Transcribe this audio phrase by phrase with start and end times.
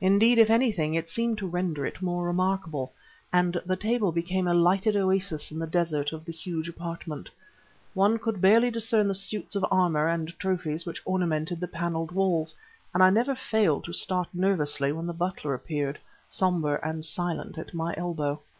[0.00, 2.92] Indeed, if anything, it seemed to render it more remarkable,
[3.32, 7.30] and the table became a lighted oasis in the desert of the huge apartment.
[7.94, 12.56] One could barely discern the suits of armor and trophies which ornamented the paneled walls;
[12.92, 17.72] and I never failed to start nervously when the butler appeared, somber and silent, at
[17.72, 18.40] my elbow.